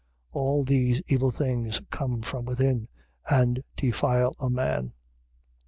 [0.33, 0.41] 7:23.
[0.41, 2.87] All these evil things come from within
[3.29, 4.85] and defile a man.
[4.85, 4.91] 7:24.